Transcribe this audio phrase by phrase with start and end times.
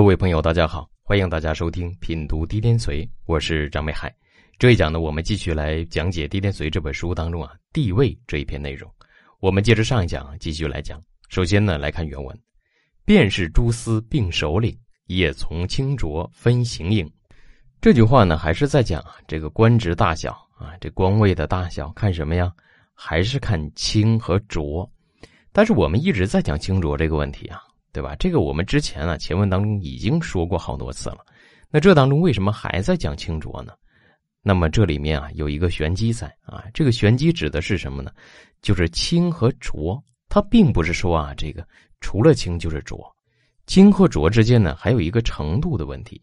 [0.00, 4.10] 各位朋友，大家好，欢迎大家收听品读《滴天髓》，我是张美海。
[4.58, 8.90] 这一讲呢，我们继续来讲解《滴天髓》这本书当中啊地位这一篇内容。
[9.40, 10.98] 我们接着上一讲继续来讲。
[11.28, 12.34] 首先呢，来看原文
[13.04, 14.74] ：“便是诸司并首领，
[15.04, 17.06] 也从清浊分形影。”
[17.82, 22.50] 这句话呢，还是在讲这个官职大小啊，这官位的大小看什么呀？
[22.94, 24.90] 还是看清和浊。
[25.52, 27.60] 但是我们一直在讲清浊这个问题啊。
[27.92, 28.14] 对吧？
[28.16, 31.18] 这个我们之前啊前文当中已经说过好多次了。
[31.70, 33.72] 那这当中为什么还在讲清浊呢？
[34.42, 36.64] 那么这里面啊有一个玄机在啊。
[36.72, 38.10] 这个玄机指的是什么呢？
[38.62, 41.66] 就是清和浊，它并不是说啊这个
[42.00, 42.98] 除了清就是浊，
[43.66, 46.20] 清和浊之间呢还有一个程度的问题。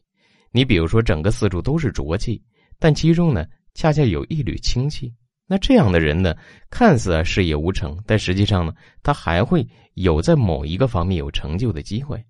[0.51, 2.41] 你比如说整个四柱都是浊气，
[2.79, 5.13] 但其中呢恰恰有一缕清气。
[5.49, 6.35] 那这样的人呢，
[6.69, 12.21] 看似啊事业无成，但实际上呢，他还会有在某一个方面有成就的机会。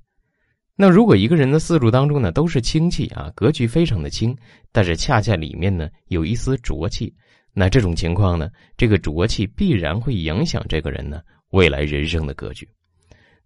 [0.75, 4.37] 那如果一个人的四柱当中呢都是清气啊，格局非常的清，
[4.71, 7.11] 但是恰恰里面呢有一丝浊气，
[7.51, 12.69] 那这种情况呢，这个浊气必然会影响这个人呢未来人生的格局。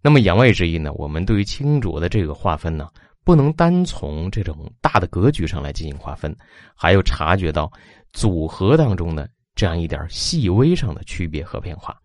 [0.02, 2.88] 那么言外之意呢，我们对于清浊的这个划分呢，
[3.24, 6.36] 不能单从这种大的格局上来进行划分，
[6.74, 7.72] 还要察觉到
[8.12, 9.26] 组合当中呢。
[9.62, 11.96] 这样一点细微上的区别和变化，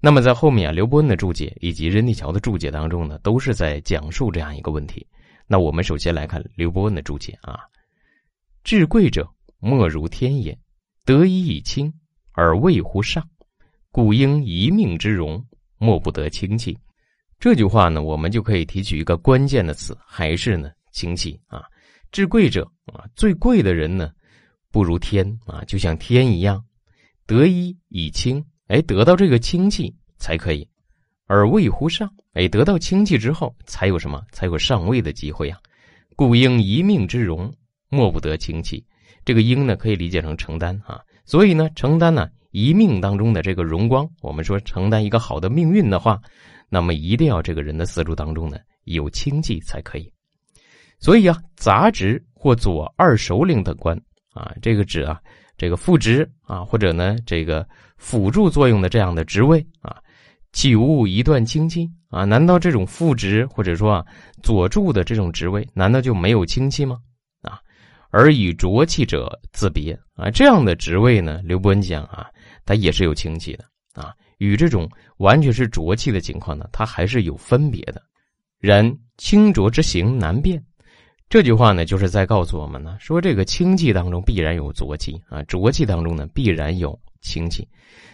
[0.00, 5.06] 那么在后面啊，刘伯温的注解以及任立桥的注解当中呢，都是在讲述这样一个问题。
[5.46, 7.58] 那我们首先来看刘伯温的注解啊
[8.64, 10.58] ：“至贵者，莫如天也，
[11.04, 11.92] 得一以清，
[12.32, 13.28] 而位乎上，
[13.92, 15.44] 故应一命之容，
[15.76, 16.74] 莫不得清气。”
[17.38, 21.62] 这句话呢，我们就可以提取一个关键的词，还是呢清气啊。
[22.10, 24.10] 至贵者啊，最贵的人呢。
[24.72, 26.64] 不如天啊，就像天一样，
[27.30, 30.66] 得一以清，哎，得到这个清气才可以；
[31.26, 34.20] 而位乎上，哎，得到清气之后，才有什么？
[34.32, 35.56] 才有上位的机会啊！
[36.16, 37.54] 故应一命之荣，
[37.88, 38.84] 莫不得清气。
[39.24, 41.00] 这个应呢，可以理解成承担啊。
[41.24, 46.20] 所以呢，承担呢一命当中的这个荣光，我们说承担一个好的命运的话，
[46.68, 50.12] 那么一定要这个人的四柱当中呢有清气才可以。
[50.98, 53.96] 所以啊，杂职或左二首领等官。
[54.32, 55.20] 啊，这个指啊，
[55.56, 59.96] 这个副职啊，或者呢，这个辅助作用的这样的职位啊，
[60.52, 62.24] 岂无一段清气啊？
[62.24, 64.06] 难道这种副职或者说啊
[64.42, 66.98] 佐助的这种职位，难道就没有清气吗？
[67.42, 67.58] 啊，
[68.10, 72.26] 而以浊气者自别啊，这样的职位呢，刘伯温讲啊，
[72.64, 73.64] 它也是有清气的
[73.94, 74.88] 啊，与这种
[75.18, 78.00] 完全是浊气的情况呢，它还是有分别的。
[78.58, 80.62] 然清浊之行难辨。
[81.30, 87.68] 这句话呢，就是在告诉我们呢，说这个清气当中必然有浊气啊，浊气当中呢必然有清气，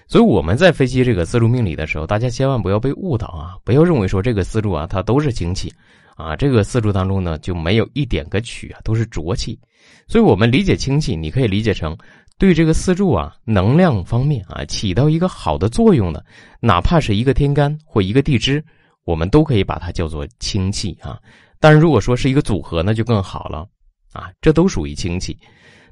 [0.07, 5.73] 所以我们在分析这个四柱命理的时候，大家千万不要被误导啊，不要认为说这个四柱啊它都是清气
[6.15, 9.59] 啊，这个四柱当中呢就没有一点个曲啊，都是浊气。
[10.07, 11.97] 所以我们理解清气，你可以理解成
[12.37, 16.23] 对这个四柱啊能量方面啊起到一个好的作用的，
[16.61, 18.63] 哪怕是一个天干或一个地支，
[19.05, 21.19] 我们都可以把它叫做清气啊。
[21.59, 23.67] 但是如果说是一个组合，那就更好了，
[24.13, 25.37] 啊，这都属于清气。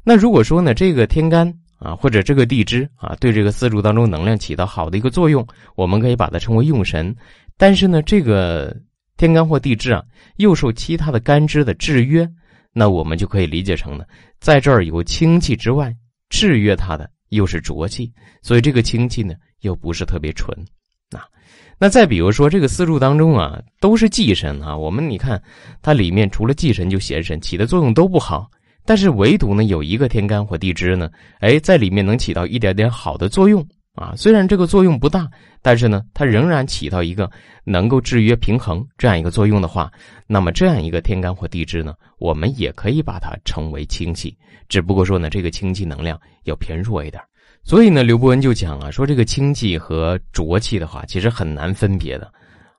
[0.03, 7.15] 那如果说呢，这个天干啊，或者这个地支啊，对这个四柱当中能量起到好的一个作用，我们可以把它称为用神。
[7.57, 8.77] 但是呢，这个
[9.17, 10.03] 天干或地支啊，
[10.37, 12.29] 又受其他的干支的制约，
[12.73, 14.05] 那我们就可以理解成呢，
[14.41, 15.95] 在这儿有清气之外，
[16.29, 20.57] 制约它的又是浊气，所以这个清气呢，又不是特别纯。
[21.13, 21.25] 啊
[21.79, 24.77] 那再比如说，这个四柱当中啊，都是忌神啊。
[24.77, 25.43] 我们你看，
[25.83, 28.49] 它里面除了忌神就邪神，起的作用都不好。
[28.87, 34.13] 但是唯独呢，有一个天干或地支呢，哎，在里面能起到一点点好的作用啊。
[34.17, 35.29] 虽然这个作用不大，
[35.63, 37.31] 但是呢，它仍然起到一个
[37.65, 39.91] 能够制约平衡这样一个作用的话，
[40.27, 44.37] 那么这样一个天干或地支呢，我们也可以把它称为清气。
[44.69, 47.23] 只不过说呢，这个清气能量要偏弱一点。
[47.65, 52.31] 所以呢，刘伯温就讲啊，说这个清气和浊气的话，其实很难分别的，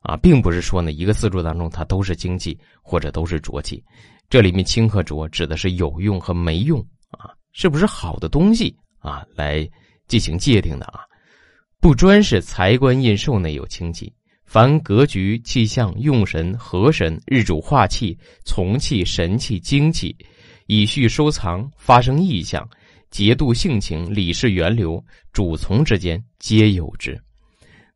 [0.02, 3.84] 啊，并不是说呢一个四柱当中它都是清气或者都是浊气，
[4.30, 6.80] 这里面清和浊指的是有用和没用
[7.10, 9.68] 啊，是不是好的东西啊来
[10.08, 11.00] 进行界定的啊？
[11.82, 14.14] 不专是财官印寿内有清气，
[14.46, 20.16] 凡格局、气象、用神、合神、日主化气、从气、神气、精气，
[20.68, 22.68] 以序收藏，发生异象。
[23.16, 25.02] 节度性情，理事源流，
[25.32, 27.18] 主从之间皆有之。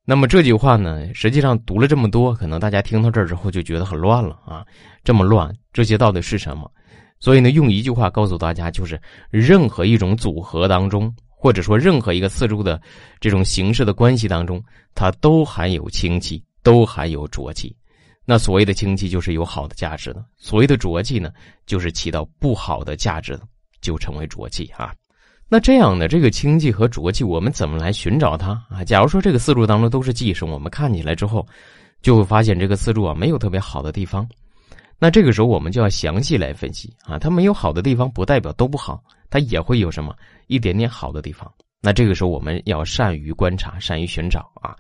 [0.06, 4.66] 那么这句话呢，实际上读了这么多，可能大家听到这儿之后就觉得很乱了啊！
[5.04, 6.72] 这么乱，这些到底是什么？
[7.20, 8.98] 所以呢，用一句话告诉大家，就是
[9.30, 12.82] 任何一种组合当中，或者说任何一个四柱的
[13.20, 14.64] 这种形式的关系当中，
[14.96, 17.76] 它都含有清气，都含有浊气。
[18.24, 21.30] 那所谓的清气就是有好的价值的，所谓的浊气呢，
[21.66, 23.42] 就是起到不好的价值的，
[23.82, 24.96] 就成为浊气啊。
[25.52, 28.84] 那这样的这个清气和浊气，我们怎么来寻找它啊？
[28.86, 31.46] 假如说这个四柱当中都是忌生，我们看起来之后，
[32.04, 34.28] 就会发现这个四柱啊没有特别好的地方。
[35.00, 40.16] 那这个时候我们就要详细来分析啊，它没有好的地方，不代表都不好，它也会有什么
[40.46, 41.52] 一点点好的地方。
[41.82, 44.76] 那这个时候我们要善于观察，善于寻找啊。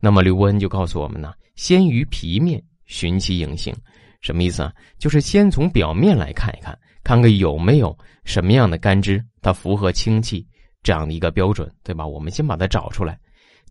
[0.00, 3.74] 那么刘伯温就告诉我们呢，先于皮面寻其影形，
[4.22, 4.72] 什么意思啊？
[4.98, 9.24] 就是先从表面来看一看，看看有没有什么样的干支。
[9.40, 10.44] 它符合清气
[10.82, 12.06] 这样的一个标准，对吧？
[12.06, 13.18] 我们先把它找出来，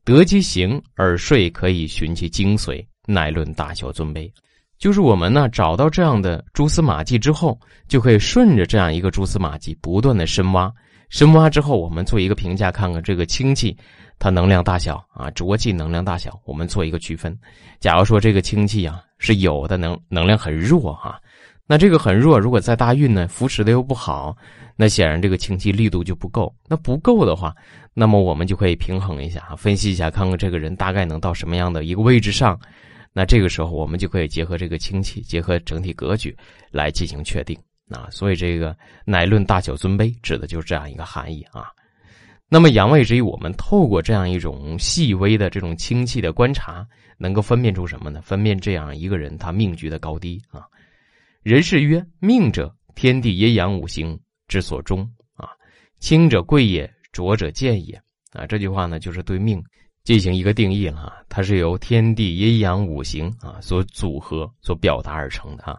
[0.06, 4.32] 得其形而睡可以寻其精髓，乃论大小尊卑。
[4.78, 10.72] 就是我们呢找到这样的蛛丝马迹之后，就可以顺着这样一个蛛丝马迹不断的深挖，
[11.10, 13.76] 深挖之后，我们做一个评价，看看这个氢气
[14.20, 17.36] 它能量大小啊，浊气能量大小，我们做一个区分。
[17.80, 21.20] 假如说这个氢气啊是有的能能量很弱哈，
[21.66, 24.36] 那这个很弱，如果在大运呢扶持的又不好。
[24.76, 27.56] 那显然这个清气力度就不够，那不够的话，
[27.94, 32.60] 那么我们就可以平衡一下，分析一下，看看这个人大概能到什么样的一个位置上。
[33.14, 36.36] 那这个时候我们就可以结合这个清气，结合整体格局
[36.72, 37.56] 来进行确定
[37.92, 38.08] 啊。
[38.10, 38.76] 所以这个
[39.06, 41.68] 乃论大小尊卑，指的就是这样一个含义啊。
[42.50, 46.84] 那么阳位之意，我们透过这样一种细微的这种清气的观察，
[47.20, 48.20] 能够分辨出什么呢？
[48.24, 50.66] 分辨这样一个人他命局的高低啊。
[51.44, 54.18] 人是曰命者，天地阴阳五行。
[54.48, 55.50] 之所终啊，
[56.00, 58.00] 轻者贵也，浊者贱也
[58.32, 58.46] 啊。
[58.46, 59.64] 这句话呢，就是对命
[60.04, 61.14] 进行一个定义了啊。
[61.28, 65.78] 它是由天地阴阳五行啊所组合、所表达而成的啊。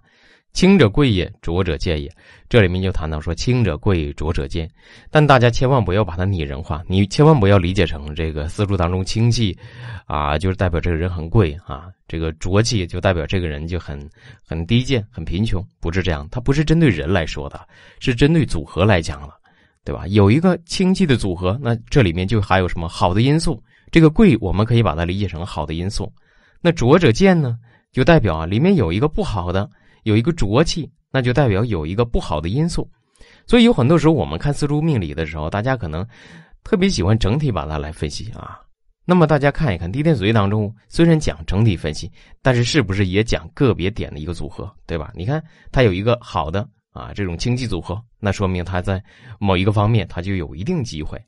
[0.55, 2.09] 清者贵也，浊者贱也。
[2.49, 4.71] 这里面就谈到说，清者贵，浊者贱。
[5.11, 9.59] 但大家千万不要把它拟人化，你千万不要理解成这个四柱当中清气
[10.07, 14.09] 啊，就是代表这个人很贵啊；这个浊气就代表这个人就很
[14.47, 15.61] 很低贱、很贫穷。
[15.81, 17.61] 不是这样，它不是针对人来说的，
[17.99, 19.35] 是针对组合来讲的，
[19.85, 20.07] 对吧？
[20.07, 23.61] 有一个清气的组合，那这里面就还有什么好的因素？
[23.91, 26.13] 这个贵，我们可以把它理解成好的因素。
[26.61, 27.59] 那浊者贱呢，
[27.91, 29.69] 就代表啊，里面有一个不好的。
[30.05, 32.89] 有一个浊气，那就代表有一个不好的因素，
[33.47, 36.07] 所以有很多时候我们看四柱命理的时候，大家可能
[36.63, 38.61] 特别喜欢整体把它来分析啊。
[39.07, 42.11] 那么大家看一看《地天髓》当中，虽然讲整体分析，
[42.41, 45.13] 但是是不是也讲个别点的一个组合，对吧？
[45.15, 49.03] 你看它有一个好的啊这种清气组合，那说明它在
[49.39, 51.21] 某一个方面它就有一定机会。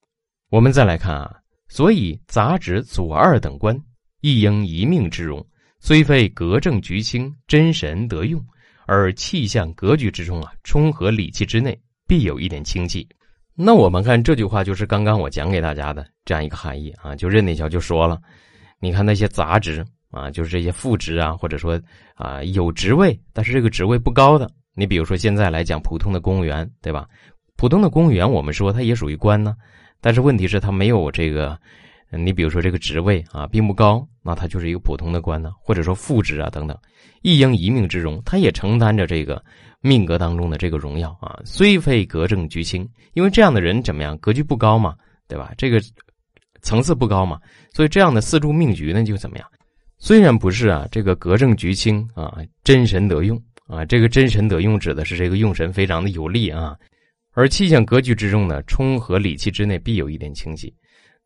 [0.49, 1.37] 我们再来看啊，
[1.69, 3.79] 所以杂指左二等官，
[4.23, 5.47] 一应一命之容，
[5.79, 8.43] 虽非格正局清，真神得用。
[8.87, 13.07] 而气象格局之中啊，冲和理气之内，必有一点清气。
[13.55, 17.15] 那我们看这句话，就是刚刚我讲给大家的这样一个含义啊。
[17.15, 18.19] 就任内桥就说了，
[18.81, 21.81] 你看那些杂职啊，就是这些副职啊，或者说
[22.15, 27.07] 啊有职位，但是这个职位不高的，你比如说现在来讲普通的公务员，对吧？
[27.57, 29.55] 普通的公务员，我们说他也属于官呢，
[30.01, 31.59] 但是问题是，他没有这个。
[32.11, 36.79] 你比如说这个职位啊，并不高，那他就是一个普通的官呢，或者说副职啊等等，
[37.23, 39.45] 一应一命之荣，他也承担着这个
[39.81, 41.39] 命格当中的这个荣耀啊。
[41.45, 44.95] 虽非格正局清，因为这样的人怎么样，格局不高嘛，
[45.29, 45.53] 对吧？
[45.59, 45.81] 这个
[46.63, 47.41] 层次不高嘛，
[47.73, 49.47] 所以这样的四柱命局呢就怎么样？
[49.99, 56.77] 虽然不是啊，这个格正局清啊，真神得用啊，这个真神得用指的是这个用神非常的有力啊，
[57.33, 60.73] 而气象格局之中呢，冲和理气之内必有一点清晰。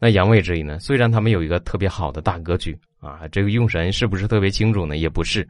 [0.01, 0.79] 那阳位之意呢？
[0.79, 4.97] 虽然他们有一个特别好的大格局啊，这个用神是不是特别清楚呢？
[4.97, 5.47] 也不是，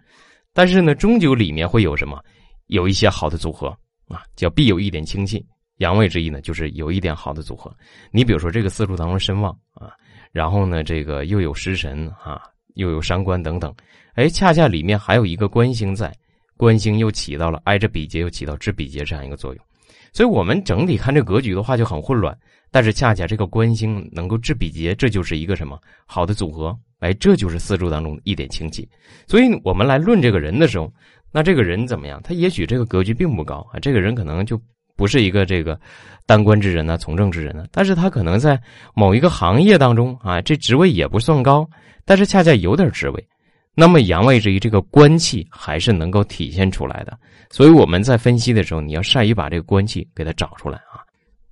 [0.52, 2.20] 但是呢，终究里面会有什么？
[2.66, 3.68] 有一些好的组合
[4.08, 5.44] 啊，叫必有一点清气。
[5.78, 7.72] 阳位之意呢，就是有一点好的组合。
[8.10, 9.92] 你比如说这个四柱当中身旺啊，
[10.32, 12.42] 然后呢，这个又有食神啊，
[12.74, 13.72] 又有伤官等等，
[14.14, 16.12] 哎，恰恰里面还有一个官星在，
[16.56, 19.64] 官星又起到了挨着比劫，又起到制比劫这样一个作用。
[20.12, 22.36] 所以我们整体看这格局的话就很混乱。
[22.72, 25.76] 但是恰恰这个官星能够制比劫，这就是一个什么
[26.06, 26.76] 好的组合？
[27.00, 28.88] 哎，这就是四柱当中一点清气。
[29.26, 30.92] 所以我们来论这个人的时候，
[31.32, 32.20] 那这个人怎么样？
[32.22, 34.60] 他也许这个格局并不高啊，这个人可能就
[34.94, 35.80] 不是一个这个
[36.26, 37.64] 当官之人呢，从政之人呢。
[37.72, 38.60] 但是他可能在
[38.94, 41.68] 某一个行业当中啊，这职位也不算高，
[42.04, 43.28] 但是恰恰有点职位。
[43.74, 47.16] 那么阳位之一，这个官气还是能够体现出来的。
[47.50, 51.00] 所以我们在分析的时候，你要善于把这个官气给它找出来啊。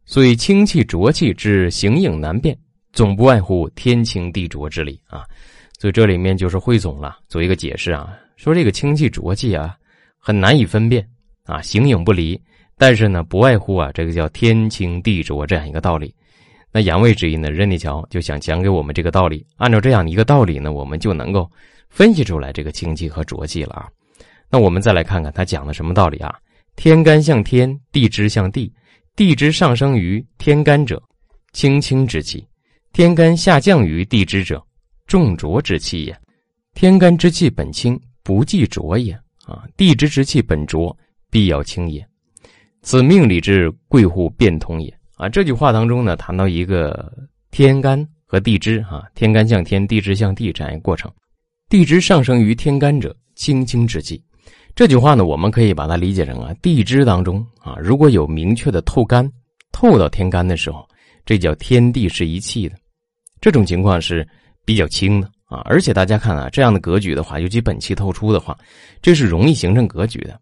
[0.04, 2.56] 所以清气浊气之形影难辨，
[2.92, 5.24] 总不外乎天清地浊之理啊。
[5.78, 9.76] 所以这里面就是汇总了，做一个解释啊，说这个清气浊气啊，
[10.18, 11.06] 很难以分辨
[11.44, 12.40] 啊，形影不离。
[12.76, 16.14] 但是呢，不外乎啊，这个叫天清地浊这样一个道理。
[16.72, 19.44] 那阳位之意呢，任立桥就想讲给我们这个道理。
[19.56, 21.50] 按照这样一个道理呢，我们就能够
[21.90, 23.88] 分析出来这个清气和浊气了啊。
[24.50, 26.34] 那我们再来看看他讲的什么道理啊？
[26.76, 28.72] 天干向天，地支向地，
[29.16, 31.02] 地支上升于天干者，
[31.52, 32.40] 清清之气；
[32.92, 34.64] 天干下降于地支者，
[35.06, 36.16] 重浊之气也。
[36.74, 39.12] 天干之气本清，不忌浊也
[39.44, 40.96] 啊；地支之气本浊，
[41.30, 42.06] 必要清也。
[42.82, 45.28] 此命理之贵乎变通也啊！
[45.28, 47.12] 这句话当中呢，谈到一个
[47.50, 51.12] 天干和地支啊，天干向天，地支向地这样一个过程。
[51.68, 54.22] 地支上升于天干者，清清之气。
[54.74, 59.30] 这句话呢，我们可以把它理解成啊，地支当中啊，如果有明确的透干
[59.70, 60.88] 透到天干的时候，
[61.26, 62.76] 这叫天地是一气的，
[63.38, 64.26] 这种情况是
[64.64, 65.60] 比较轻的啊。
[65.66, 68.56] 而且大家看啊，这样的格局的话，尤其本气透出的话，
[69.02, 70.40] 这是容易形成格局的。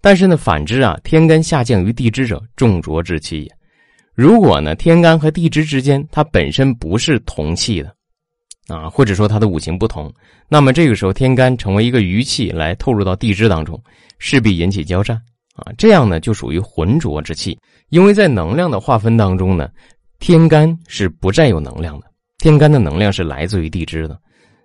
[0.00, 3.50] 但是呢，反之啊，天干下降于地支者，重浊之气也。
[4.14, 7.92] 如果呢，天干和地支之间它本身不是同气的。
[8.68, 10.12] 啊，或者说它的五行不同，
[10.48, 13.82] 那么这个时候天干成为一个余气来透入到地支当中，
[14.18, 15.20] 势必引起交战
[15.56, 17.58] 啊，这样呢就属于浑浊之气。
[17.88, 19.68] 因为在能量的划分当中呢，
[20.20, 22.06] 天干是不占有能量的，
[22.38, 24.18] 天干的能量是来自于地支的，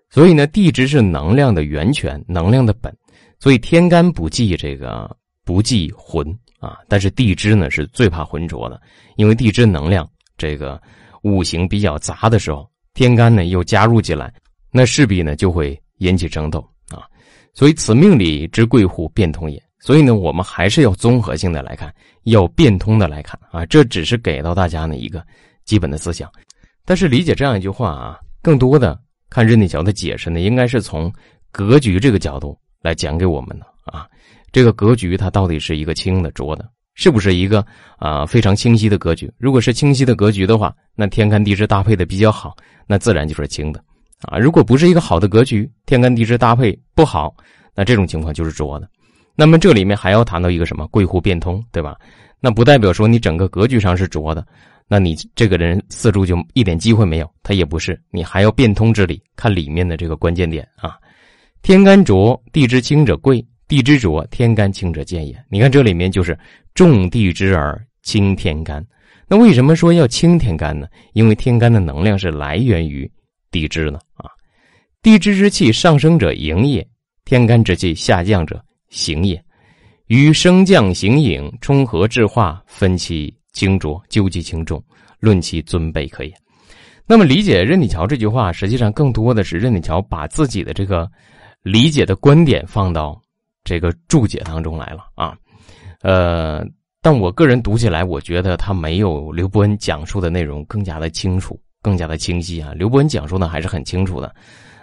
[0.10, 2.96] 所以呢地支是能量的源泉，能量的本，
[3.40, 5.10] 所以天干不忌这个
[5.44, 6.24] 不忌浑
[6.60, 8.80] 啊，但是地支呢是最怕浑浊的，
[9.16, 10.80] 因为地支能量这个
[11.24, 12.70] 五行比较杂的时候。
[12.98, 14.34] 天干呢又加入进来，
[14.72, 17.06] 那势必呢就会引起争斗啊，
[17.54, 19.62] 所以此命理之贵乎变通也。
[19.80, 23.64] 所以呢，我们还是要综合性的来看，要变通的来看啊。
[23.68, 25.24] 这只是给到大家呢一个
[25.64, 26.28] 基本的思想，
[26.86, 29.00] 但是理解这样一句话啊，更多的
[29.30, 31.14] 看任内桥的解释呢，应该是从
[31.52, 34.08] 格局这个角度来讲给我们的啊。
[34.52, 36.68] 这个格局它到底是一个清的浊的。
[36.98, 37.64] 是不是一个
[37.98, 39.32] 啊非常清晰的格局？
[39.38, 42.56] 如果是清晰的格局的话，那天干地支搭配的比较好，
[42.88, 43.80] 那自然就是清的
[44.24, 44.40] 啊。
[44.40, 47.34] 如果不是一个好的格局，天干地支搭配不好，
[47.76, 48.90] 那这种情况就是浊的。
[49.36, 51.96] 那么这里面还要谈到一个什么贵户变通，对吧？
[52.40, 54.44] 那不代表说你整个格局上是浊的，
[54.88, 60.98] 那你这个人四柱就一点机会没有，他也不是，你还要变通之理，看里面的这个关键点啊。
[61.62, 63.46] 天干浊，地支清者贵。
[63.68, 65.38] 地之浊，天干清者见也。
[65.50, 66.38] 你看这里面就是
[66.74, 68.86] 重地之而清天干。
[69.28, 70.88] 那为什么说要清天干呢？
[71.14, 73.12] 因为天干的能量是来源于
[73.52, 74.30] 地支呢啊。
[75.02, 76.88] 地支之气上升者营也，
[77.26, 79.44] 天干之气下降者行也。
[80.08, 84.82] 与升降行影冲合制化，分其轻浊，究其轻重，
[85.20, 86.34] 论其尊卑可也。
[87.06, 91.10] 那么理解任体桥这句话，实际上更多的是任体桥把自己的这个
[91.64, 93.22] 理解的观点放到。
[93.68, 95.36] 这个注解当中来了啊，
[96.02, 96.66] 呃，
[97.02, 102.72] 但我个人读起来，我觉得他没有刘伯温讲述的内容更加的清楚，更加的清晰啊。
[102.74, 104.34] 刘伯温讲述的还是很清楚的。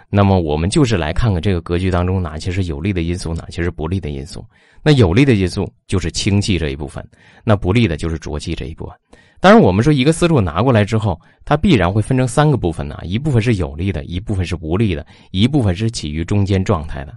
[0.07, 4.45] 那么我们就是来看看这个格局当中哪些是有利的因素，哪些是不利的因素。
[4.83, 7.03] 那有利的因素就是清气这一部分，
[7.43, 8.95] 那不利的就是浊气这一部分。
[9.39, 17.13] 当然，我们说一个思路拿过来之后，它必然会分成三个部分呢，一部分是有利的，一部分是不利的，一部分是起于中间状态的。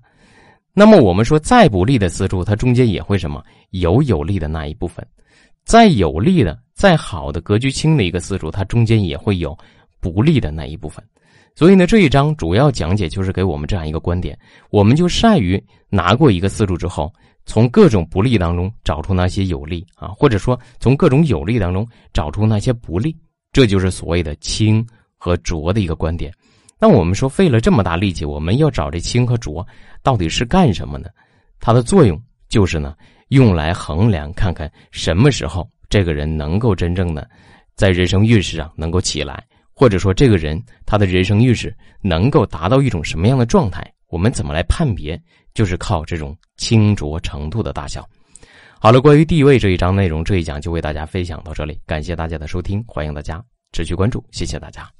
[0.78, 5.04] 那么我们说，再不利的四柱，它中间也会什么有有利的那一部分；
[5.64, 9.58] 再有利的、再好的格局轻的一个四柱，它中间也会有
[9.98, 11.04] 不利的那一部分。
[11.56, 14.38] 所以呢，这一章主要讲解就是给我们这样一个观点：
[14.70, 17.12] 我们就善于拿过一个四柱之后，
[17.44, 23.16] 从各种不利当中找出那些有利啊，或者说从各种有利当中找出那些不利，
[23.50, 26.32] 这就是所谓的轻和浊的一个观点。
[26.80, 29.66] 那我们说费了这么大力气，我们要找这清和浊
[30.02, 31.08] 到底是干什么呢？
[31.60, 32.94] 它的作用就是呢，
[33.28, 37.28] 用来衡量看看什么时候这个人能够真正的
[37.74, 39.44] 在人生运势上能够起来，
[39.74, 43.92] 或者说这个人他的人生运势能够达到一种什么样的状态？
[44.08, 45.20] 我们怎么来判别？
[45.54, 48.08] 就是靠这种清浊程度的大小。
[48.78, 53.42] 好了，关于地位这一章内容，这一讲就为大家分享到这里，感谢大家的收听，欢迎大家
[53.72, 54.97] 持续关注，谢谢大家。